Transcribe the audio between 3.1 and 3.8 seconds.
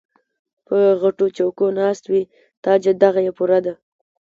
یې پوره ده